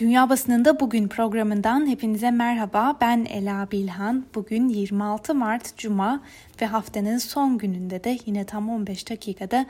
Dünya 0.00 0.30
Basınında 0.30 0.80
Bugün 0.80 1.08
programından 1.08 1.86
hepinize 1.86 2.30
merhaba. 2.30 2.96
Ben 3.00 3.24
Ela 3.24 3.70
Bilhan. 3.70 4.26
Bugün 4.34 4.68
26 4.68 5.34
Mart 5.34 5.76
Cuma 5.76 6.22
ve 6.62 6.66
haftanın 6.66 7.18
son 7.18 7.58
gününde 7.58 8.04
de 8.04 8.18
yine 8.26 8.44
tam 8.44 8.70
15 8.70 9.10
dakikada 9.10 9.66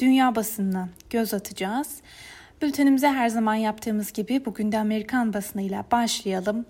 dünya 0.00 0.34
basınına 0.34 0.88
göz 1.10 1.34
atacağız. 1.34 2.00
Bültenimize 2.62 3.08
her 3.08 3.28
zaman 3.28 3.54
yaptığımız 3.54 4.12
gibi 4.12 4.44
bugün 4.44 4.72
de 4.72 4.78
Amerikan 4.78 5.32
basınıyla 5.32 5.84
başlayalım. 5.92 6.66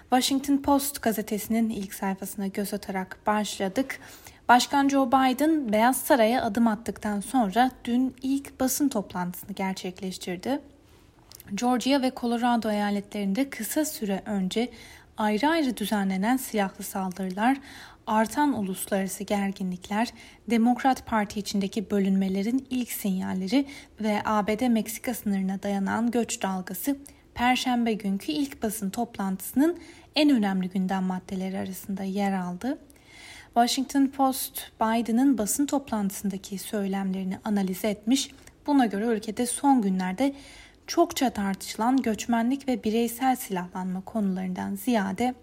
Washington 0.00 0.56
Post 0.56 1.02
gazetesinin 1.02 1.70
ilk 1.70 1.94
sayfasına 1.94 2.46
göz 2.46 2.74
atarak 2.74 3.18
başladık. 3.26 4.00
Başkan 4.48 4.88
Joe 4.88 5.08
Biden 5.08 5.72
Beyaz 5.72 5.96
Saray'a 5.96 6.42
adım 6.42 6.66
attıktan 6.66 7.20
sonra 7.20 7.70
dün 7.84 8.14
ilk 8.22 8.60
basın 8.60 8.88
toplantısını 8.88 9.52
gerçekleştirdi. 9.52 10.60
Georgia 11.54 12.02
ve 12.02 12.12
Colorado 12.16 12.70
eyaletlerinde 12.70 13.50
kısa 13.50 13.84
süre 13.84 14.22
önce 14.26 14.70
ayrı 15.16 15.48
ayrı 15.48 15.76
düzenlenen 15.76 16.36
silahlı 16.36 16.84
saldırılar, 16.84 17.56
artan 18.06 18.52
uluslararası 18.52 19.24
gerginlikler, 19.24 20.08
Demokrat 20.50 21.06
Parti 21.06 21.40
içindeki 21.40 21.90
bölünmelerin 21.90 22.66
ilk 22.70 22.92
sinyalleri 22.92 23.66
ve 24.00 24.22
ABD-Meksika 24.24 25.14
sınırına 25.14 25.62
dayanan 25.62 26.10
göç 26.10 26.42
dalgası 26.42 26.96
Perşembe 27.34 27.92
günkü 27.92 28.32
ilk 28.32 28.62
basın 28.62 28.90
toplantısının 28.90 29.78
en 30.16 30.30
önemli 30.30 30.68
gündem 30.68 31.02
maddeleri 31.02 31.58
arasında 31.58 32.02
yer 32.02 32.32
aldı. 32.32 32.78
Washington 33.54 34.06
Post, 34.06 34.70
Biden'ın 34.80 35.38
basın 35.38 35.66
toplantısındaki 35.66 36.58
söylemlerini 36.58 37.38
analiz 37.44 37.84
etmiş. 37.84 38.30
Buna 38.66 38.86
göre 38.86 39.04
ülkede 39.04 39.46
son 39.46 39.82
günlerde 39.82 40.34
çokça 40.88 41.30
tartışılan 41.30 41.96
göçmenlik 41.96 42.68
ve 42.68 42.84
bireysel 42.84 43.36
silahlanma 43.36 44.00
konularından 44.00 44.74
ziyade 44.74 45.34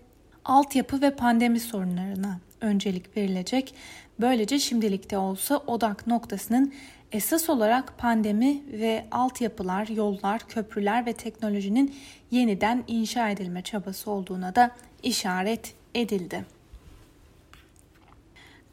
altyapı 0.46 1.02
ve 1.02 1.16
pandemi 1.16 1.60
sorunlarına 1.60 2.40
öncelik 2.62 3.18
verilecek. 3.18 3.76
Böylece 4.20 4.60
şimdilikte 4.60 5.18
olsa 5.18 5.58
odak 5.58 6.08
noktasının 6.08 6.74
esas 7.12 7.50
olarak 7.50 7.98
pandemi 7.98 8.62
ve 8.72 9.06
altyapılar, 9.12 9.88
yollar, 9.88 10.48
köprüler 10.48 11.06
ve 11.06 11.14
teknolojinin 11.14 11.96
yeniden 12.32 12.84
inşa 12.88 13.30
edilme 13.30 13.62
çabası 13.62 14.12
olduğuna 14.12 14.56
da 14.56 14.72
işaret 15.04 15.74
edildi. 15.96 16.46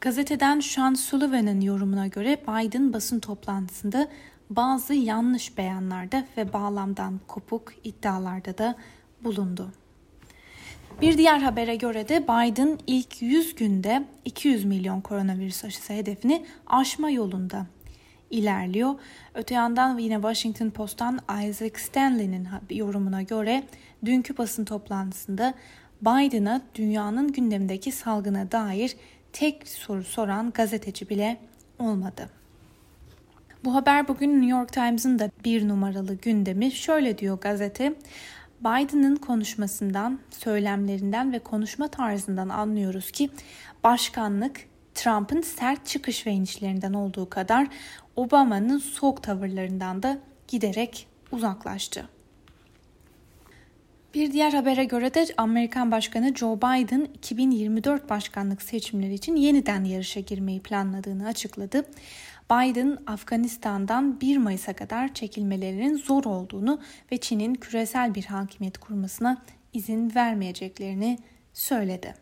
Gazeteden 0.01 0.59
Sean 0.59 0.93
Sullivan'ın 0.93 1.61
yorumuna 1.61 2.07
göre 2.07 2.37
Biden 2.47 2.93
basın 2.93 3.19
toplantısında 3.19 4.07
bazı 4.55 4.93
yanlış 4.93 5.57
beyanlarda 5.57 6.25
ve 6.37 6.53
bağlamdan 6.53 7.19
kopuk 7.27 7.73
iddialarda 7.83 8.57
da 8.57 8.75
bulundu. 9.23 9.71
Bir 11.01 11.17
diğer 11.17 11.39
habere 11.39 11.75
göre 11.75 12.09
de 12.09 12.23
Biden 12.23 12.79
ilk 12.87 13.21
100 13.21 13.55
günde 13.55 14.03
200 14.25 14.65
milyon 14.65 15.01
koronavirüs 15.01 15.65
aşısı 15.65 15.93
hedefini 15.93 16.45
aşma 16.67 17.09
yolunda 17.09 17.65
ilerliyor. 18.29 18.95
Öte 19.33 19.55
yandan 19.55 19.97
yine 19.97 20.15
Washington 20.15 20.69
Post'tan 20.69 21.19
Isaac 21.47 21.79
Stanley'nin 21.79 22.47
yorumuna 22.69 23.21
göre 23.21 23.63
dünkü 24.05 24.37
basın 24.37 24.65
toplantısında 24.65 25.53
Biden'a 26.01 26.61
dünyanın 26.75 27.31
gündemindeki 27.31 27.91
salgına 27.91 28.51
dair 28.51 28.95
tek 29.33 29.67
soru 29.67 30.03
soran 30.03 30.51
gazeteci 30.51 31.09
bile 31.09 31.37
olmadı. 31.79 32.42
Bu 33.63 33.75
haber 33.75 34.07
bugün 34.07 34.41
New 34.41 34.57
York 34.57 34.73
Times'ın 34.73 35.19
da 35.19 35.31
bir 35.45 35.67
numaralı 35.67 36.15
gündemi. 36.15 36.71
Şöyle 36.71 37.17
diyor 37.17 37.39
gazete. 37.39 37.93
Biden'ın 38.61 39.15
konuşmasından, 39.15 40.19
söylemlerinden 40.29 41.33
ve 41.33 41.39
konuşma 41.39 41.87
tarzından 41.87 42.49
anlıyoruz 42.49 43.11
ki 43.11 43.29
başkanlık 43.83 44.61
Trump'ın 44.95 45.41
sert 45.41 45.85
çıkış 45.85 46.27
ve 46.27 46.31
inişlerinden 46.31 46.93
olduğu 46.93 47.29
kadar 47.29 47.67
Obama'nın 48.15 48.77
soğuk 48.77 49.23
tavırlarından 49.23 50.03
da 50.03 50.17
giderek 50.47 51.07
uzaklaştı. 51.31 52.09
Bir 54.13 54.31
diğer 54.31 54.53
habere 54.53 54.85
göre 54.85 55.13
de 55.13 55.25
Amerikan 55.37 55.91
Başkanı 55.91 56.35
Joe 56.35 56.57
Biden 56.57 57.07
2024 57.13 58.09
başkanlık 58.09 58.61
seçimleri 58.61 59.13
için 59.13 59.35
yeniden 59.35 59.83
yarışa 59.83 60.19
girmeyi 60.19 60.59
planladığını 60.59 61.27
açıkladı. 61.27 61.85
Biden 62.51 62.97
Afganistan'dan 63.07 64.21
1 64.21 64.37
Mayıs'a 64.37 64.73
kadar 64.73 65.13
çekilmelerinin 65.13 65.97
zor 65.97 66.23
olduğunu 66.23 66.79
ve 67.11 67.17
Çin'in 67.17 67.55
küresel 67.55 68.15
bir 68.15 68.25
hakimiyet 68.25 68.77
kurmasına 68.77 69.41
izin 69.73 70.15
vermeyeceklerini 70.15 71.17
söyledi. 71.53 72.15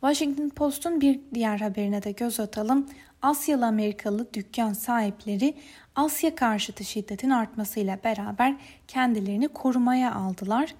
Washington 0.00 0.48
Post'un 0.48 1.00
bir 1.00 1.20
diğer 1.34 1.60
haberine 1.60 2.02
de 2.02 2.12
göz 2.12 2.40
atalım. 2.40 2.86
Asyalı 3.22 3.66
Amerikalı 3.66 4.34
dükkan 4.34 4.72
sahipleri 4.72 5.54
Asya 5.96 6.34
karşıtı 6.34 6.84
şiddetin 6.84 7.30
artmasıyla 7.30 7.98
beraber 8.04 8.56
kendilerini 8.88 9.48
korumaya 9.48 10.14
aldılar. 10.14 10.74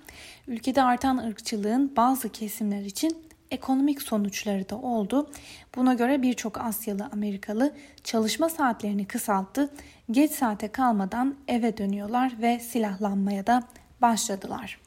Ülkede 0.48 0.82
artan 0.82 1.18
ırkçılığın 1.18 1.96
bazı 1.96 2.28
kesimler 2.28 2.82
için 2.82 3.16
ekonomik 3.50 4.02
sonuçları 4.02 4.68
da 4.68 4.76
oldu. 4.76 5.30
Buna 5.76 5.94
göre 5.94 6.22
birçok 6.22 6.60
Asyalı 6.60 7.08
Amerikalı 7.12 7.72
çalışma 8.04 8.48
saatlerini 8.48 9.06
kısalttı. 9.06 9.70
Geç 10.10 10.30
saate 10.32 10.68
kalmadan 10.68 11.34
eve 11.48 11.76
dönüyorlar 11.76 12.32
ve 12.42 12.60
silahlanmaya 12.60 13.46
da 13.46 13.62
başladılar. 14.02 14.80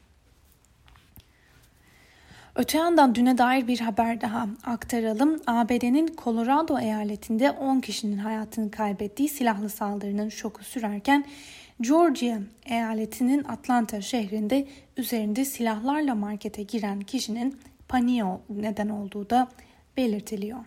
Öte 2.56 2.78
yandan 2.78 3.14
düne 3.14 3.38
dair 3.38 3.68
bir 3.68 3.80
haber 3.80 4.20
daha 4.20 4.48
aktaralım. 4.64 5.40
ABD'nin 5.46 6.14
Colorado 6.24 6.78
eyaletinde 6.78 7.50
10 7.50 7.80
kişinin 7.80 8.18
hayatını 8.18 8.70
kaybettiği 8.70 9.28
silahlı 9.28 9.70
saldırının 9.70 10.28
şoku 10.28 10.64
sürerken 10.64 11.24
Georgia 11.80 12.38
eyaletinin 12.66 13.44
Atlanta 13.44 14.00
şehrinde 14.00 14.66
üzerinde 14.96 15.44
silahlarla 15.44 16.14
markete 16.14 16.62
giren 16.62 17.00
kişinin 17.00 17.58
paniğe 17.94 18.24
neden 18.48 18.88
olduğu 18.88 19.30
da 19.30 19.48
belirtiliyor. 19.96 20.58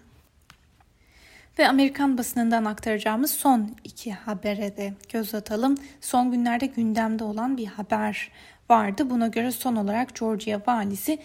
Ve 1.60 1.68
Amerikan 1.68 2.18
basınından 2.18 2.66
aktaracağımız 2.66 3.32
son 3.32 3.76
iki 3.84 4.12
habere 4.12 4.78
de 4.78 4.94
göz 5.10 5.36
atalım. 5.36 5.76
Son 6.02 6.32
günlerde 6.32 6.66
gündemde 6.66 7.24
olan 7.24 7.58
bir 7.58 7.66
haber 7.66 8.32
vardı. 8.70 9.10
Buna 9.10 9.28
göre 9.28 9.52
son 9.52 9.76
olarak 9.76 10.16
Georgia 10.16 10.62
valisi 10.68 11.20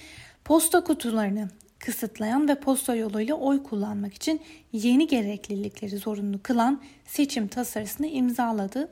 posta 0.45 0.85
kutularını 0.85 1.49
kısıtlayan 1.79 2.49
ve 2.49 2.55
posta 2.55 2.95
yoluyla 2.95 3.35
oy 3.35 3.63
kullanmak 3.63 4.15
için 4.15 4.41
yeni 4.73 5.07
gereklilikleri 5.07 5.97
zorunlu 5.97 6.43
kılan 6.43 6.83
seçim 7.07 7.49
tasarısını 7.49 8.07
imzaladı. 8.07 8.89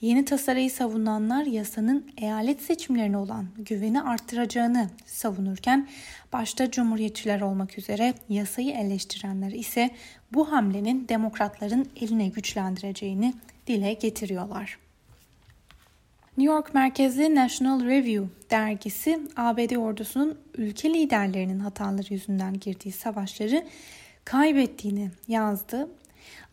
Yeni 0.00 0.24
tasarıyı 0.24 0.70
savunanlar 0.70 1.44
yasanın 1.44 2.10
eyalet 2.16 2.62
seçimlerine 2.62 3.16
olan 3.16 3.46
güveni 3.58 4.02
arttıracağını 4.02 4.90
savunurken 5.06 5.88
başta 6.32 6.70
cumhuriyetçiler 6.70 7.40
olmak 7.40 7.78
üzere 7.78 8.14
yasayı 8.28 8.70
eleştirenler 8.70 9.52
ise 9.52 9.90
bu 10.32 10.52
hamlenin 10.52 11.08
demokratların 11.08 11.88
eline 11.96 12.28
güçlendireceğini 12.28 13.34
dile 13.66 13.92
getiriyorlar. 13.92 14.78
New 16.36 16.54
York 16.54 16.74
merkezli 16.74 17.34
National 17.34 17.84
Review 17.84 18.28
dergisi 18.50 19.20
ABD 19.36 19.76
ordusunun 19.76 20.38
ülke 20.58 20.94
liderlerinin 20.94 21.58
hataları 21.58 22.14
yüzünden 22.14 22.60
girdiği 22.60 22.92
savaşları 22.92 23.64
kaybettiğini 24.24 25.10
yazdı. 25.28 25.88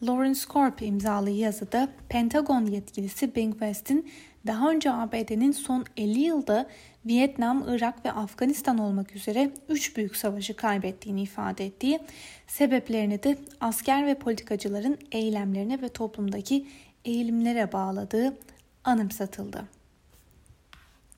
Lawrence 0.03 0.39
Corp 0.49 0.81
imzalı 0.81 1.29
yazıda 1.29 1.89
Pentagon 2.09 2.65
yetkilisi 2.65 3.35
Bing 3.35 3.51
West'in 3.51 4.11
daha 4.47 4.71
önce 4.71 4.91
ABD'nin 4.91 5.51
son 5.51 5.85
50 5.97 6.19
yılda 6.19 6.69
Vietnam, 7.05 7.65
Irak 7.67 8.05
ve 8.05 8.11
Afganistan 8.11 8.77
olmak 8.77 9.15
üzere 9.15 9.51
3 9.69 9.97
büyük 9.97 10.15
savaşı 10.15 10.55
kaybettiğini 10.55 11.21
ifade 11.21 11.65
ettiği, 11.65 11.99
sebeplerini 12.47 13.23
de 13.23 13.37
asker 13.61 14.05
ve 14.05 14.15
politikacıların 14.15 14.97
eylemlerine 15.11 15.81
ve 15.81 15.89
toplumdaki 15.89 16.67
eğilimlere 17.05 17.71
bağladığı 17.71 18.37
anımsatıldı. 18.83 19.67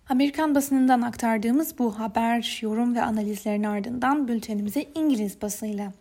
Amerikan 0.10 0.56
basınından 0.56 1.02
aktardığımız 1.02 1.80
bu 1.80 2.00
haber, 2.00 2.60
yorum 2.62 2.96
ve 2.96 3.02
analizlerin 3.02 3.64
ardından 3.64 4.28
bültenimize 4.28 4.86
İngiliz 4.96 5.42
basınıyla 5.42 5.94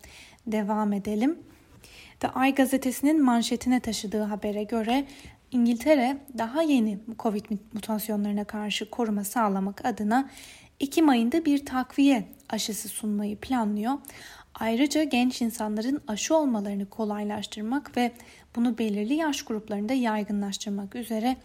devam 0.47 0.93
edelim. 0.93 1.37
The 2.19 2.27
Eye 2.43 2.51
gazetesinin 2.51 3.23
manşetine 3.23 3.79
taşıdığı 3.79 4.23
habere 4.23 4.63
göre 4.63 5.05
İngiltere 5.51 6.17
daha 6.37 6.61
yeni 6.61 6.99
Covid 7.19 7.45
mutasyonlarına 7.73 8.43
karşı 8.43 8.89
koruma 8.89 9.23
sağlamak 9.23 9.85
adına 9.85 10.29
Ekim 10.79 11.09
ayında 11.09 11.45
bir 11.45 11.65
takviye 11.65 12.27
aşısı 12.49 12.89
sunmayı 12.89 13.37
planlıyor. 13.37 13.93
Ayrıca 14.55 15.03
genç 15.03 15.41
insanların 15.41 16.01
aşı 16.07 16.35
olmalarını 16.35 16.89
kolaylaştırmak 16.89 17.97
ve 17.97 18.11
bunu 18.55 18.77
belirli 18.77 19.13
yaş 19.13 19.41
gruplarında 19.41 19.93
yaygınlaştırmak 19.93 20.95
üzere 20.95 21.37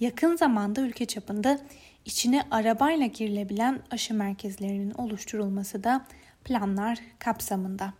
yakın 0.00 0.36
zamanda 0.36 0.80
ülke 0.80 1.04
çapında 1.04 1.58
içine 2.04 2.42
arabayla 2.50 3.06
girilebilen 3.06 3.80
aşı 3.90 4.14
merkezlerinin 4.14 4.90
oluşturulması 4.90 5.84
da 5.84 6.06
planlar 6.44 6.98
kapsamında. 7.18 7.92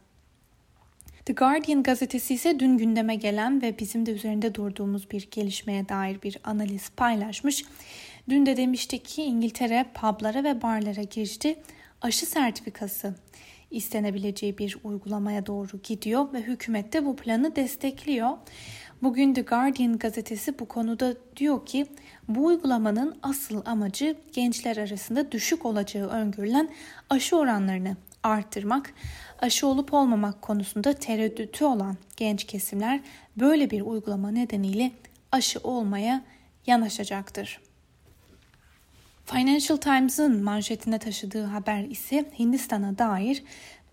The 1.26 1.32
Guardian 1.32 1.82
gazetesi 1.82 2.34
ise 2.34 2.60
dün 2.60 2.78
gündeme 2.78 3.14
gelen 3.14 3.62
ve 3.62 3.78
bizim 3.78 4.06
de 4.06 4.12
üzerinde 4.12 4.54
durduğumuz 4.54 5.10
bir 5.10 5.28
gelişmeye 5.30 5.88
dair 5.88 6.22
bir 6.22 6.38
analiz 6.44 6.90
paylaşmış. 6.96 7.64
Dün 8.28 8.46
de 8.46 8.56
demiştik 8.56 9.04
ki 9.04 9.22
İngiltere 9.22 9.86
publara 9.94 10.44
ve 10.44 10.62
barlara 10.62 11.02
girişti 11.02 11.58
aşı 12.02 12.26
sertifikası 12.26 13.14
istenebileceği 13.70 14.58
bir 14.58 14.78
uygulamaya 14.84 15.46
doğru 15.46 15.80
gidiyor 15.82 16.32
ve 16.32 16.42
hükümet 16.42 16.92
de 16.92 17.04
bu 17.04 17.16
planı 17.16 17.56
destekliyor. 17.56 18.30
Bugün 19.02 19.34
The 19.34 19.42
Guardian 19.42 19.98
gazetesi 19.98 20.58
bu 20.58 20.68
konuda 20.68 21.14
diyor 21.36 21.66
ki 21.66 21.86
bu 22.28 22.44
uygulamanın 22.44 23.18
asıl 23.22 23.62
amacı 23.64 24.16
gençler 24.32 24.76
arasında 24.76 25.32
düşük 25.32 25.66
olacağı 25.66 26.08
öngörülen 26.08 26.68
aşı 27.10 27.36
oranlarını 27.36 27.96
arttırmak, 28.26 28.94
aşı 29.38 29.66
olup 29.66 29.94
olmamak 29.94 30.42
konusunda 30.42 30.92
tereddütü 30.92 31.64
olan 31.64 31.96
genç 32.16 32.44
kesimler 32.44 33.00
böyle 33.36 33.70
bir 33.70 33.80
uygulama 33.80 34.30
nedeniyle 34.30 34.92
aşı 35.32 35.60
olmaya 35.62 36.24
yanaşacaktır. 36.66 37.60
Financial 39.24 39.76
Times'ın 39.76 40.42
manşetine 40.42 40.98
taşıdığı 40.98 41.44
haber 41.44 41.84
ise 41.84 42.30
Hindistan'a 42.38 42.98
dair. 42.98 43.42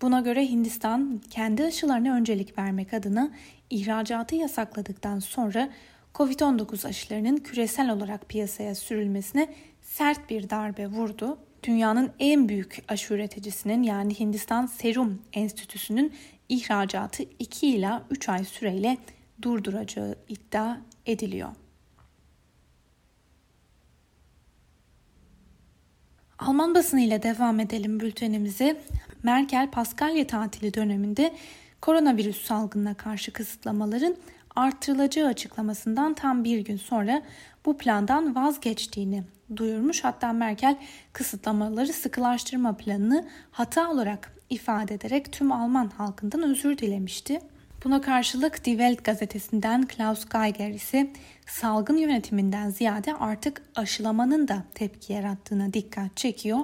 Buna 0.02 0.20
göre 0.20 0.46
Hindistan 0.46 1.20
kendi 1.30 1.64
aşılarına 1.64 2.14
öncelik 2.14 2.58
vermek 2.58 2.94
adına 2.94 3.30
ihracatı 3.70 4.34
yasakladıktan 4.34 5.18
sonra 5.18 5.70
Covid-19 6.14 6.88
aşılarının 6.88 7.36
küresel 7.36 7.90
olarak 7.90 8.28
piyasaya 8.28 8.74
sürülmesine 8.74 9.54
sert 9.82 10.30
bir 10.30 10.50
darbe 10.50 10.86
vurdu. 10.86 11.38
Dünyanın 11.66 12.12
en 12.18 12.48
büyük 12.48 12.84
aşı 12.88 13.14
üreticisinin 13.14 13.82
yani 13.82 14.20
Hindistan 14.20 14.66
Serum 14.66 15.22
Enstitüsü'nün 15.32 16.12
ihracatı 16.48 17.22
2 17.38 17.66
ila 17.66 18.02
3 18.10 18.28
ay 18.28 18.44
süreyle 18.44 18.98
durduracağı 19.42 20.16
iddia 20.28 20.76
ediliyor. 21.06 21.48
Alman 26.38 26.74
basını 26.74 27.00
ile 27.00 27.22
devam 27.22 27.60
edelim 27.60 28.00
bültenimize. 28.00 28.80
Merkel 29.22 29.70
Paskalya 29.70 30.26
tatili 30.26 30.74
döneminde 30.74 31.34
koronavirüs 31.80 32.44
salgınına 32.44 32.94
karşı 32.94 33.32
kısıtlamaların 33.32 34.16
artırılacağı 34.54 35.28
açıklamasından 35.28 36.14
tam 36.14 36.44
bir 36.44 36.58
gün 36.58 36.76
sonra 36.76 37.22
bu 37.66 37.78
plandan 37.78 38.34
vazgeçtiğini 38.34 39.24
duyurmuş. 39.56 40.04
Hatta 40.04 40.32
Merkel 40.32 40.76
kısıtlamaları 41.12 41.92
sıkılaştırma 41.92 42.76
planını 42.76 43.28
hata 43.50 43.90
olarak 43.90 44.34
ifade 44.50 44.94
ederek 44.94 45.32
tüm 45.32 45.52
Alman 45.52 45.88
halkından 45.88 46.42
özür 46.42 46.78
dilemişti. 46.78 47.40
Buna 47.84 48.00
karşılık 48.00 48.64
Die 48.64 48.72
Welt 48.72 49.04
gazetesinden 49.04 49.86
Klaus 49.86 50.28
Geiger 50.28 50.70
ise 50.70 51.10
salgın 51.46 51.96
yönetiminden 51.96 52.70
ziyade 52.70 53.14
artık 53.14 53.62
aşılamanın 53.74 54.48
da 54.48 54.62
tepki 54.74 55.12
yarattığına 55.12 55.72
dikkat 55.72 56.16
çekiyor. 56.16 56.58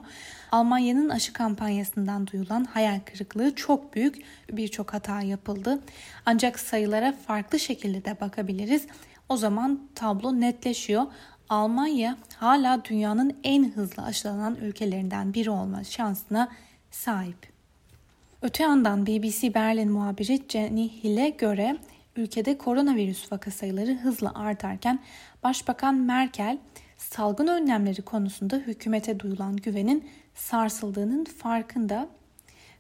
Almanya'nın 0.52 1.08
aşı 1.08 1.32
kampanyasından 1.32 2.26
duyulan 2.26 2.64
hayal 2.64 3.00
kırıklığı 3.00 3.54
çok 3.54 3.94
büyük, 3.94 4.16
birçok 4.52 4.94
hata 4.94 5.22
yapıldı. 5.22 5.80
Ancak 6.26 6.58
sayılara 6.58 7.12
farklı 7.12 7.58
şekilde 7.58 8.04
de 8.04 8.20
bakabiliriz. 8.20 8.86
O 9.28 9.36
zaman 9.36 9.80
tablo 9.94 10.40
netleşiyor. 10.40 11.06
Almanya 11.48 12.16
hala 12.36 12.84
dünyanın 12.84 13.36
en 13.44 13.72
hızlı 13.72 14.02
aşılanan 14.02 14.56
ülkelerinden 14.56 15.34
biri 15.34 15.50
olma 15.50 15.84
şansına 15.84 16.48
sahip. 16.90 17.59
Öte 18.42 18.62
yandan 18.62 19.06
BBC 19.06 19.54
Berlin 19.54 19.90
muhabiri 19.90 20.42
Jenny 20.48 20.88
Hill'e 20.88 21.28
göre 21.28 21.76
ülkede 22.16 22.58
koronavirüs 22.58 23.32
vaka 23.32 23.50
sayıları 23.50 23.94
hızla 23.94 24.34
artarken 24.34 24.98
Başbakan 25.42 25.94
Merkel 25.94 26.58
salgın 26.96 27.46
önlemleri 27.46 28.02
konusunda 28.02 28.56
hükümete 28.56 29.20
duyulan 29.20 29.56
güvenin 29.56 30.08
sarsıldığının 30.34 31.24
farkında. 31.24 32.08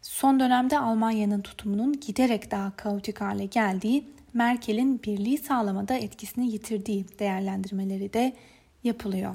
Son 0.02 0.40
dönemde 0.40 0.78
Almanya'nın 0.78 1.40
tutumunun 1.40 2.00
giderek 2.00 2.50
daha 2.50 2.76
kaotik 2.76 3.20
hale 3.20 3.44
geldiği, 3.44 4.04
Merkel'in 4.34 5.02
birliği 5.02 5.38
sağlamada 5.38 5.94
etkisini 5.94 6.52
yitirdiği 6.52 7.06
değerlendirmeleri 7.18 8.12
de 8.12 8.32
yapılıyor. 8.84 9.34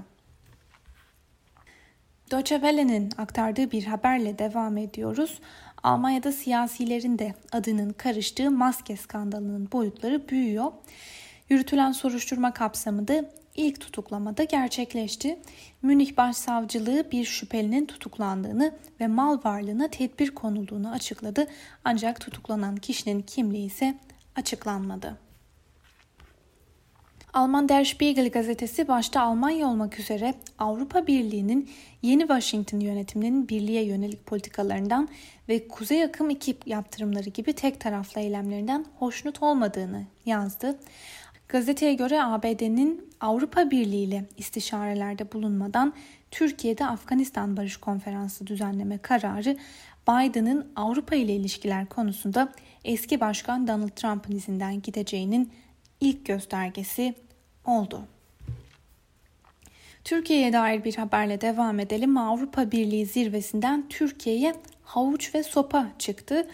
Deutsche 2.32 2.56
Welle'nin 2.56 3.10
aktardığı 3.18 3.72
bir 3.72 3.86
haberle 3.86 4.40
devam 4.40 4.78
ediyoruz. 4.78 5.40
Almanya'da 5.86 6.32
siyasilerin 6.32 7.20
de 7.20 7.34
adının 7.52 7.94
karıştığı 7.94 8.52
maske 8.52 8.98
skandalının 8.98 9.72
boyutları 9.72 10.30
büyüyor. 10.30 10.72
Yürütülen 11.50 11.92
soruşturma 11.92 12.54
kapsamında 12.54 13.32
ilk 13.56 13.82
tutuklamada 13.82 14.44
gerçekleşti. 14.44 15.40
Münih 15.82 16.18
Başsavcılığı 16.18 17.12
bir 17.12 17.26
şüphelinin 17.26 17.86
tutuklandığını 17.86 18.76
ve 19.00 19.08
mal 19.08 19.40
varlığına 19.44 19.88
tedbir 19.88 20.32
konulduğunu 20.36 20.92
açıkladı. 20.92 21.48
Ancak 21.84 22.20
tutuklanan 22.22 22.76
kişinin 22.76 23.22
kimliği 23.22 23.66
ise 23.66 23.98
açıklanmadı. 24.36 25.25
Alman 27.36 27.70
Der 27.70 27.84
Spiegel 27.84 28.30
gazetesi 28.30 28.88
başta 28.88 29.22
Almanya 29.22 29.68
olmak 29.68 30.00
üzere 30.00 30.34
Avrupa 30.60 31.08
Birliği'nin 31.08 31.70
yeni 32.02 32.22
Washington 32.22 32.80
yönetiminin 32.80 33.50
birliğe 33.50 33.86
yönelik 33.86 34.26
politikalarından 34.26 35.10
ve 35.50 35.68
Kuzey 35.68 36.04
Akım 36.04 36.30
2 36.30 36.58
yaptırımları 36.66 37.30
gibi 37.30 37.54
tek 37.54 37.80
taraflı 37.80 38.22
eylemlerinden 38.22 38.86
hoşnut 39.00 39.44
olmadığını 39.44 40.04
yazdı. 40.26 40.80
Gazeteye 41.48 41.94
göre 41.94 42.24
ABD'nin 42.24 43.10
Avrupa 43.22 43.72
Birliği 43.72 44.04
ile 44.04 44.26
istişarelerde 44.38 45.32
bulunmadan 45.32 45.94
Türkiye'de 46.32 46.86
Afganistan 46.86 47.58
Barış 47.58 47.78
Konferansı 47.78 48.48
düzenleme 48.48 48.98
kararı 48.98 49.58
Biden'ın 50.08 50.72
Avrupa 50.76 51.16
ile 51.16 51.36
ilişkiler 51.36 51.86
konusunda 51.86 52.54
eski 52.86 53.20
başkan 53.20 53.68
Donald 53.68 53.90
Trump'ın 53.90 54.36
izinden 54.36 54.82
gideceğinin 54.82 55.52
ilk 56.02 56.26
göstergesi 56.26 57.14
oldu. 57.66 58.08
Türkiye'ye 60.04 60.54
dair 60.54 60.84
bir 60.84 60.96
haberle 60.96 61.42
devam 61.42 61.80
edelim. 61.80 62.18
Avrupa 62.18 62.72
Birliği 62.72 63.06
zirvesinden 63.06 63.90
Türkiye'ye 63.90 64.56
havuç 64.84 65.36
ve 65.36 65.44
sopa 65.44 65.88
çıktı. 66.00 66.48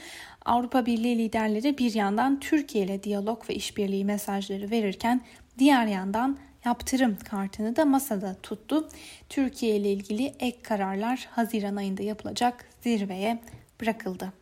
Avrupa 0.45 0.86
Birliği 0.86 1.17
liderleri 1.17 1.77
bir 1.77 1.93
yandan 1.93 2.39
Türkiye 2.39 2.86
ile 2.86 3.03
diyalog 3.03 3.50
ve 3.50 3.55
işbirliği 3.55 4.05
mesajları 4.05 4.71
verirken 4.71 5.21
diğer 5.60 5.86
yandan 5.86 6.38
yaptırım 6.65 7.17
kartını 7.29 7.75
da 7.75 7.86
masada 7.86 8.36
tuttu. 8.43 8.89
Türkiye 9.29 9.75
ile 9.75 9.93
ilgili 9.93 10.33
ek 10.39 10.57
kararlar 10.63 11.27
Haziran 11.31 11.75
ayında 11.75 12.03
yapılacak 12.03 12.65
zirveye 12.81 13.39
bırakıldı. 13.81 14.40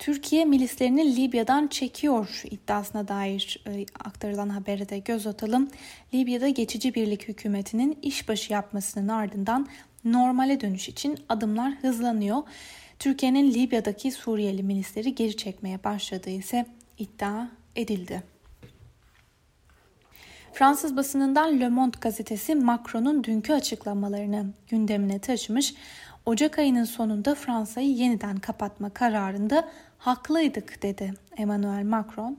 Türkiye 0.00 0.44
milislerini 0.44 1.16
Libya'dan 1.16 1.66
çekiyor 1.66 2.42
iddiasına 2.50 3.08
dair 3.08 3.64
e, 3.66 3.86
aktarılan 4.04 4.48
habere 4.48 4.88
de 4.88 4.98
göz 4.98 5.26
atalım. 5.26 5.68
Libya'da 6.14 6.48
geçici 6.48 6.94
birlik 6.94 7.28
hükümetinin 7.28 7.98
işbaşı 8.02 8.52
yapmasının 8.52 9.08
ardından 9.08 9.66
normale 10.04 10.60
dönüş 10.60 10.88
için 10.88 11.18
adımlar 11.28 11.72
hızlanıyor. 11.72 12.42
Türkiye'nin 12.98 13.54
Libya'daki 13.54 14.10
Suriyeli 14.10 14.62
milisleri 14.62 15.14
geri 15.14 15.36
çekmeye 15.36 15.84
başladığı 15.84 16.30
ise 16.30 16.66
iddia 16.98 17.46
edildi. 17.76 18.22
Fransız 20.52 20.96
basınından 20.96 21.60
Le 21.60 21.68
Monde 21.68 21.96
gazetesi 22.00 22.54
Macron'un 22.54 23.24
dünkü 23.24 23.52
açıklamalarını 23.52 24.46
gündemine 24.68 25.18
taşımış. 25.18 25.74
Ocak 26.26 26.58
ayının 26.58 26.84
sonunda 26.84 27.34
Fransa'yı 27.34 27.92
yeniden 27.92 28.36
kapatma 28.36 28.90
kararında 28.90 29.68
haklıydık 30.00 30.82
dedi 30.82 31.14
Emmanuel 31.36 31.84
Macron. 31.84 32.38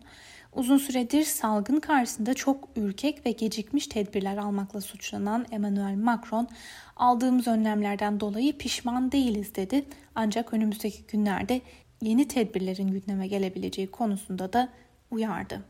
Uzun 0.54 0.78
süredir 0.78 1.24
salgın 1.24 1.80
karşısında 1.80 2.34
çok 2.34 2.70
ürkek 2.76 3.26
ve 3.26 3.32
gecikmiş 3.32 3.88
tedbirler 3.88 4.38
almakla 4.38 4.82
suçlanan 4.82 5.46
Emmanuel 5.52 5.96
Macron, 5.96 6.48
aldığımız 6.96 7.48
önlemlerden 7.48 8.20
dolayı 8.20 8.58
pişman 8.58 9.12
değiliz 9.12 9.56
dedi. 9.56 9.86
Ancak 10.16 10.54
önümüzdeki 10.54 11.04
günlerde 11.04 11.62
yeni 12.02 12.28
tedbirlerin 12.28 12.88
gündeme 12.88 13.28
gelebileceği 13.28 13.92
konusunda 13.92 14.54
da 14.54 14.70
uyardı. 15.12 15.62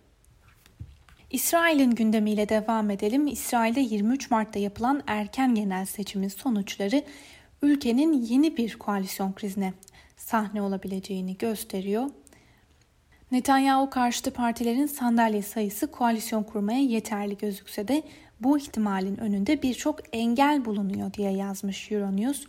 İsrail'in 1.31 1.91
gündemiyle 1.91 2.49
devam 2.49 2.89
edelim. 2.89 3.27
İsrail'de 3.27 3.79
23 3.79 4.31
Mart'ta 4.31 4.59
yapılan 4.59 5.03
erken 5.07 5.55
genel 5.55 5.85
seçimin 5.85 6.27
sonuçları 6.27 7.03
ülkenin 7.61 8.13
yeni 8.13 8.57
bir 8.57 8.75
koalisyon 8.75 9.33
krizine 9.33 9.73
sahne 10.25 10.61
olabileceğini 10.61 11.37
gösteriyor. 11.37 12.09
Netanyahu 13.31 13.89
karşıtı 13.89 14.31
partilerin 14.31 14.85
sandalye 14.85 15.41
sayısı 15.41 15.91
koalisyon 15.91 16.43
kurmaya 16.43 16.81
yeterli 16.81 17.37
gözükse 17.37 17.87
de 17.87 18.03
bu 18.39 18.57
ihtimalin 18.57 19.17
önünde 19.17 19.61
birçok 19.61 19.99
engel 20.13 20.65
bulunuyor 20.65 21.13
diye 21.13 21.31
yazmış 21.31 21.91
Euronews. 21.91 22.43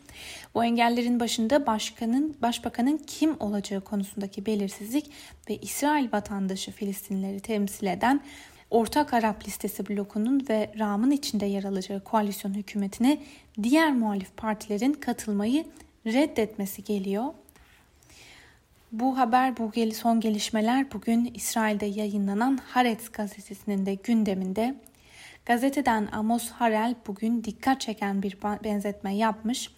Bu 0.54 0.64
engellerin 0.64 1.20
başında 1.20 1.66
başkanın, 1.66 2.36
başbakanın 2.42 3.00
kim 3.06 3.36
olacağı 3.40 3.80
konusundaki 3.80 4.46
belirsizlik 4.46 5.10
ve 5.50 5.56
İsrail 5.56 6.12
vatandaşı 6.12 6.72
Filistinleri 6.72 7.40
temsil 7.40 7.86
eden 7.86 8.20
Ortak 8.70 9.14
Arap 9.14 9.46
Listesi 9.46 9.88
blokunun 9.88 10.46
ve 10.48 10.72
RAM'ın 10.78 11.10
içinde 11.10 11.46
yer 11.46 11.64
alacağı 11.64 12.04
koalisyon 12.04 12.54
hükümetine 12.54 13.18
diğer 13.62 13.92
muhalif 13.92 14.36
partilerin 14.36 14.92
katılmayı 14.92 15.64
reddetmesi 16.06 16.84
geliyor. 16.84 17.24
Bu 18.92 19.18
haber, 19.18 19.56
bu 19.56 19.72
son 19.94 20.20
gelişmeler 20.20 20.92
bugün 20.92 21.30
İsrail'de 21.34 21.86
yayınlanan 21.86 22.56
Haaretz 22.56 23.12
gazetesinin 23.12 23.86
de 23.86 23.94
gündeminde. 23.94 24.74
Gazeteden 25.46 26.08
Amos 26.12 26.50
Harel 26.50 26.94
bugün 27.06 27.44
dikkat 27.44 27.80
çeken 27.80 28.22
bir 28.22 28.38
benzetme 28.64 29.16
yapmış. 29.16 29.70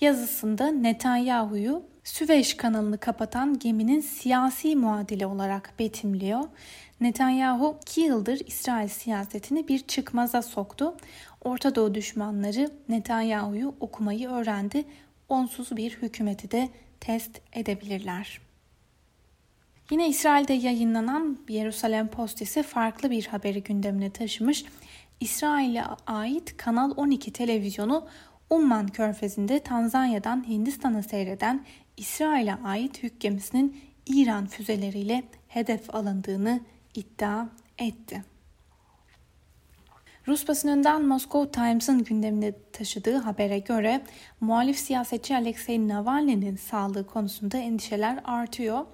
Yazısında 0.00 0.70
Netanyahu'yu 0.70 1.82
Süveyş 2.04 2.54
kanalını 2.56 2.98
kapatan 2.98 3.58
geminin 3.58 4.00
siyasi 4.00 4.76
muadili 4.76 5.26
olarak 5.26 5.74
betimliyor. 5.78 6.44
Netanyahu 7.00 7.78
iki 7.82 8.00
yıldır 8.00 8.40
İsrail 8.46 8.88
siyasetini 8.88 9.68
bir 9.68 9.78
çıkmaza 9.78 10.42
soktu. 10.42 10.96
Orta 11.44 11.74
Doğu 11.74 11.94
düşmanları 11.94 12.70
Netanyahu'yu 12.88 13.74
okumayı 13.80 14.28
öğrendi. 14.28 14.84
Onsuz 15.28 15.76
bir 15.76 15.90
hükümeti 15.90 16.50
de 16.50 16.68
test 17.02 17.40
edebilirler. 17.52 18.40
Yine 19.90 20.08
İsrail'de 20.08 20.52
yayınlanan 20.52 21.38
Yerusalem 21.48 22.08
Post 22.08 22.42
ise 22.42 22.62
farklı 22.62 23.10
bir 23.10 23.26
haberi 23.26 23.62
gündemine 23.62 24.10
taşımış. 24.10 24.64
İsrail'e 25.20 25.84
ait 26.06 26.56
Kanal 26.56 26.92
12 26.96 27.32
televizyonu 27.32 28.08
Umman 28.50 28.88
Körfezi'nde 28.88 29.60
Tanzanya'dan 29.60 30.48
Hindistan'a 30.48 31.02
seyreden 31.02 31.66
İsrail'e 31.96 32.54
ait 32.54 33.02
yük 33.02 33.20
gemisinin 33.20 33.80
İran 34.06 34.46
füzeleriyle 34.46 35.22
hedef 35.48 35.94
alındığını 35.94 36.60
iddia 36.94 37.46
etti. 37.78 38.31
Rus 40.28 40.48
basınından 40.48 41.04
Moscow 41.04 41.50
Times'ın 41.50 42.04
gündemine 42.04 42.52
taşıdığı 42.72 43.16
habere 43.16 43.58
göre 43.58 44.02
muhalif 44.40 44.78
siyasetçi 44.78 45.36
Alexei 45.36 45.88
Navalny'nin 45.88 46.56
sağlığı 46.56 47.06
konusunda 47.06 47.58
endişeler 47.58 48.20
artıyor. 48.24 48.86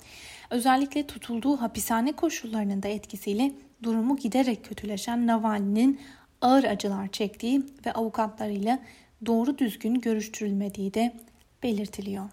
Özellikle 0.51 1.07
tutulduğu 1.07 1.57
hapishane 1.57 2.13
koşullarının 2.13 2.83
da 2.83 2.89
etkisiyle 2.89 3.53
durumu 3.83 4.17
giderek 4.17 4.65
kötüleşen 4.65 5.27
Navalny'nin 5.27 6.01
ağır 6.41 6.65
acılar 6.65 7.09
çektiği 7.09 7.63
ve 7.87 7.93
avukatlarıyla 7.93 8.79
doğru 9.27 9.59
düzgün 9.59 9.95
görüştürülmediği 9.95 10.95
de 10.95 11.17
belirtiliyor. 11.63 12.31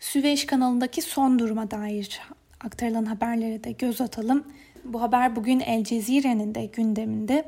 Süveyş 0.00 0.46
kanalındaki 0.46 1.02
son 1.02 1.38
duruma 1.38 1.70
dair 1.70 2.20
aktarılan 2.60 3.04
haberlere 3.04 3.64
de 3.64 3.72
göz 3.72 4.00
atalım. 4.00 4.44
Bu 4.84 5.02
haber 5.02 5.36
bugün 5.36 5.60
El 5.60 5.84
Cezire'nin 5.84 6.54
de 6.54 6.66
gündeminde. 6.66 7.44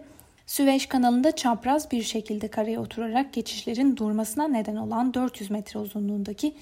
Süveyş 0.47 0.87
kanalında 0.87 1.33
çapraz 1.37 1.91
bir 1.93 2.03
şekilde 2.03 2.49
karaya 2.49 2.81
oturarak 2.81 3.33
geçişlerin 3.33 3.97
durmasına 3.97 4.49
neden 4.49 4.77
olan 4.77 5.15
400 5.15 5.51
metre 5.51 5.81
uzunluğundaki 5.81 6.55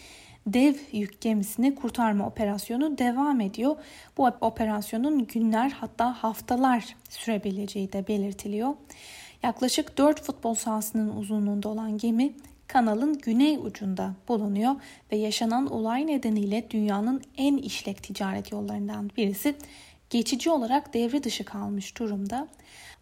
dev 0.47 0.75
yük 0.93 1.21
gemisini 1.21 1.75
kurtarma 1.75 2.27
operasyonu 2.27 2.99
devam 2.99 3.41
ediyor. 3.41 3.77
Bu 4.19 4.27
operasyonun 4.41 5.27
günler 5.27 5.71
hatta 5.71 6.23
haftalar 6.23 6.97
sürebileceği 7.09 7.93
de 7.93 8.09
belirtiliyor. 8.09 8.75
Yaklaşık 9.43 9.99
4 9.99 10.23
futbol 10.23 10.55
sahasının 10.55 11.17
uzunluğunda 11.17 11.69
olan 11.69 11.99
gemi 11.99 12.33
kanalın 12.67 13.19
güney 13.19 13.57
ucunda 13.57 14.15
bulunuyor 14.29 14.75
ve 15.13 15.17
yaşanan 15.17 15.67
olay 15.67 16.07
nedeniyle 16.07 16.71
dünyanın 16.71 17.23
en 17.37 17.57
işlek 17.57 18.03
ticaret 18.03 18.53
yollarından 18.53 19.11
birisi 19.17 19.55
geçici 20.11 20.51
olarak 20.51 20.95
devre 20.95 21.25
dışı 21.25 21.45
kalmış 21.45 21.99
durumda. 21.99 22.49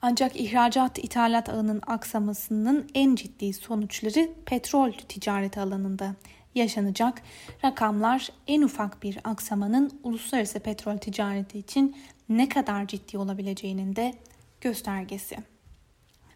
Ancak 0.03 0.41
ihracat 0.41 0.99
ithalat 0.99 1.49
ağının 1.49 1.83
aksamasının 1.87 2.91
en 2.95 3.15
ciddi 3.15 3.53
sonuçları 3.53 4.29
petrol 4.47 4.93
ticareti 4.93 5.61
alanında 5.61 6.15
yaşanacak. 6.55 7.23
Rakamlar 7.65 8.29
en 8.47 8.63
ufak 8.63 9.03
bir 9.03 9.19
aksamanın 9.25 10.01
uluslararası 10.03 10.61
petrol 10.61 10.99
ticareti 10.99 11.59
için 11.59 11.97
ne 12.29 12.49
kadar 12.49 12.87
ciddi 12.87 13.19
olabileceğinin 13.19 13.97
de 13.97 14.15
göstergesi. 14.61 15.37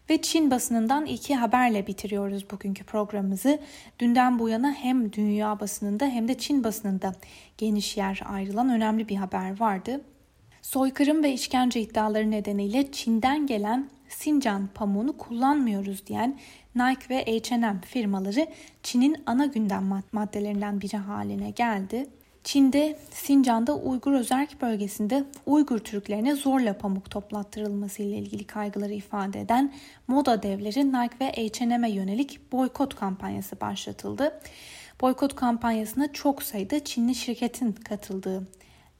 Ve 0.09 0.21
Çin 0.21 0.51
basınından 0.51 1.05
iki 1.05 1.35
haberle 1.35 1.87
bitiriyoruz 1.87 2.49
bugünkü 2.51 2.83
programımızı. 2.83 3.59
Dünden 3.99 4.39
bu 4.39 4.49
yana 4.49 4.73
hem 4.73 5.13
dünya 5.13 5.59
basınında 5.59 6.05
hem 6.05 6.27
de 6.27 6.37
Çin 6.37 6.63
basınında 6.63 7.15
geniş 7.57 7.97
yer 7.97 8.21
ayrılan 8.25 8.69
önemli 8.69 9.09
bir 9.09 9.15
haber 9.15 9.59
vardı. 9.59 10.01
Soykırım 10.67 11.23
ve 11.23 11.33
işkence 11.33 11.81
iddiaları 11.81 12.31
nedeniyle 12.31 12.91
Çin'den 12.91 13.47
gelen 13.47 13.89
Sincan 14.09 14.69
pamuğunu 14.75 15.17
kullanmıyoruz 15.17 16.07
diyen 16.07 16.39
Nike 16.75 17.09
ve 17.09 17.25
H&M 17.25 17.81
firmaları 17.81 18.47
Çin'in 18.83 19.23
ana 19.25 19.45
gündem 19.45 20.03
maddelerinden 20.11 20.81
biri 20.81 20.97
haline 20.97 21.49
geldi. 21.49 22.07
Çin'de 22.43 22.99
Sincan'da 23.11 23.75
Uygur 23.75 24.13
Özerk 24.13 24.61
bölgesinde 24.61 25.23
Uygur 25.45 25.79
Türklerine 25.79 26.35
zorla 26.35 26.77
pamuk 26.77 27.11
toplattırılması 27.11 28.03
ile 28.03 28.17
ilgili 28.17 28.43
kaygıları 28.43 28.93
ifade 28.93 29.39
eden 29.39 29.73
moda 30.07 30.43
devleri 30.43 30.87
Nike 30.87 31.15
ve 31.21 31.31
H&M'e 31.31 31.91
yönelik 31.91 32.51
boykot 32.51 32.95
kampanyası 32.95 33.61
başlatıldı. 33.61 34.41
Boykot 35.01 35.35
kampanyasına 35.35 36.13
çok 36.13 36.43
sayıda 36.43 36.83
Çinli 36.83 37.15
şirketin 37.15 37.71
katıldığı 37.71 38.47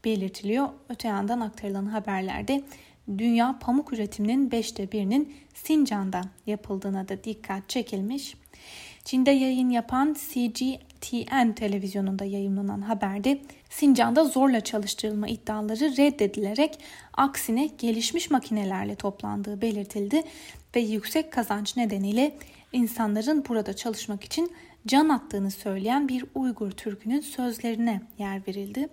belirtiliyor. 0.06 0.70
Öte 0.90 1.08
yandan 1.08 1.40
aktarılan 1.40 1.86
haberlerde 1.86 2.64
dünya 3.18 3.60
pamuk 3.62 3.94
üretiminin 3.94 4.52
beşte 4.52 4.92
birinin 4.92 5.36
Sincan'da 5.54 6.22
yapıldığına 6.46 7.10
da 7.10 7.24
dikkat 7.24 7.70
çekilmiş. 7.70 8.36
Çin'de 9.04 9.32
yayın 9.32 9.70
yapan 9.70 10.16
CGTN 10.30 11.52
televizyonunda 11.52 12.26
yayınlanan 12.26 12.82
haberde 12.82 13.42
Sincan'da 13.70 14.24
zorla 14.24 14.62
çalıştırılma 14.62 15.28
iddiaları 15.28 15.98
reddedilerek 15.98 16.80
aksine 17.14 17.70
gelişmiş 17.78 18.32
makinelerle 18.32 18.96
toplandığı 18.96 19.62
belirtildi 19.62 20.24
ve 20.76 20.80
yüksek 20.80 21.32
kazanç 21.34 21.78
nedeniyle 21.78 22.38
insanların 22.74 23.46
burada 23.50 23.76
çalışmak 23.76 24.24
için 24.24 24.52
can 24.88 25.10
attığını 25.10 25.52
söyleyen 25.52 26.08
bir 26.08 26.26
Uygur 26.36 26.72
Türk'ünün 26.72 27.22
sözlerine 27.22 28.02
yer 28.18 28.48
verildi. 28.48 28.90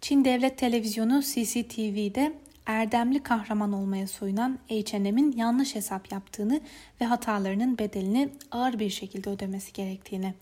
Çin 0.00 0.24
Devlet 0.24 0.58
Televizyonu 0.58 1.22
CCTV'de 1.22 2.32
erdemli 2.66 3.22
kahraman 3.22 3.72
olmaya 3.72 4.06
soyunan 4.06 4.58
H&M'in 4.68 5.32
yanlış 5.32 5.74
hesap 5.74 6.12
yaptığını 6.12 6.60
ve 7.00 7.04
hatalarının 7.04 7.78
bedelini 7.78 8.28
ağır 8.50 8.78
bir 8.78 8.90
şekilde 8.90 9.30
ödemesi 9.30 9.72
gerektiğini 9.72 10.34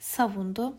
savundu. 0.00 0.74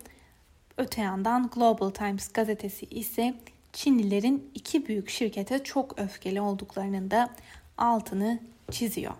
Öte 0.78 1.02
yandan 1.02 1.50
Global 1.56 1.90
Times 1.90 2.28
gazetesi 2.34 2.86
ise 2.86 3.34
Çinlilerin 3.74 4.52
iki 4.54 4.88
büyük 4.88 5.10
şirkete 5.10 5.64
çok 5.64 6.00
öfkeli 6.00 6.42
olduklarının 6.42 7.12
da 7.12 7.30
altını 7.78 8.40
çiziyor. 8.72 9.14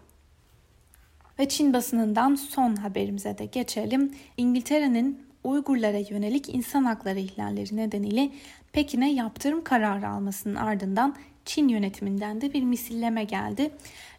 Ve 1.40 1.50
Çin 1.50 1.74
basınından 1.74 2.36
son 2.36 2.76
haberimize 2.76 3.38
de 3.38 3.46
geçelim. 3.46 4.16
İngiltere'nin 4.38 5.34
Uygurlara 5.44 5.98
yönelik 5.98 6.50
insan 6.50 6.84
hakları 6.84 7.20
ihlalleri 7.20 7.76
nedeniyle 7.76 8.32
Pekin'e 8.74 9.12
yaptırım 9.14 9.64
kararı 9.64 10.10
almasının 10.10 10.56
ardından 10.56 11.16
Çin 11.46 11.68
yönetiminden 11.68 12.42
de 12.42 12.54
bir 12.54 12.64
misilleme 12.64 13.24
geldi. 13.24 13.72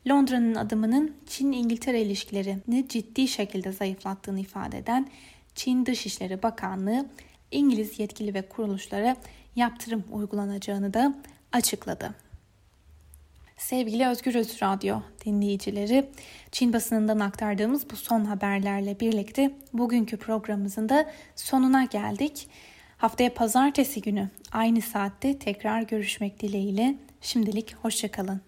Londra'nın 0.08 0.54
adımının 0.54 1.16
Çin-İngiltere 1.26 2.02
ilişkilerini 2.02 2.88
ciddi 2.88 3.28
şekilde 3.28 3.72
zayıflattığını 3.72 4.40
ifade 4.40 4.78
eden 4.78 5.10
Çin 5.54 5.86
Dışişleri 5.86 6.42
Bakanlığı 6.42 7.06
İngiliz 7.50 7.98
yetkili 7.98 8.34
ve 8.34 8.42
kuruluşlara 8.48 9.16
yaptırım 9.56 10.04
uygulanacağını 10.12 10.94
da 10.94 11.14
açıkladı. 11.52 12.14
Sevgili 13.56 14.06
Özgür 14.06 14.34
Öz 14.34 14.62
Radyo 14.62 15.00
dinleyicileri, 15.24 16.10
Çin 16.52 16.72
basınından 16.72 17.18
aktardığımız 17.20 17.90
bu 17.90 17.96
son 17.96 18.24
haberlerle 18.24 19.00
birlikte 19.00 19.54
bugünkü 19.72 20.16
programımızın 20.16 20.88
da 20.88 21.10
sonuna 21.36 21.84
geldik. 21.84 22.48
Haftaya 23.04 23.34
pazartesi 23.34 24.02
günü 24.02 24.28
aynı 24.52 24.80
saatte 24.80 25.38
tekrar 25.38 25.82
görüşmek 25.82 26.40
dileğiyle 26.40 26.94
şimdilik 27.20 27.74
hoşçakalın. 27.74 28.40